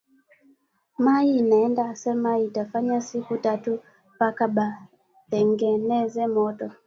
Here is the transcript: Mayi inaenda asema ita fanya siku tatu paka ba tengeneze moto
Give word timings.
Mayi 0.99 1.37
inaenda 1.37 1.89
asema 1.89 2.39
ita 2.39 2.65
fanya 2.65 3.01
siku 3.01 3.37
tatu 3.37 3.79
paka 4.19 4.47
ba 4.47 4.67
tengeneze 5.29 6.23
moto 6.27 6.71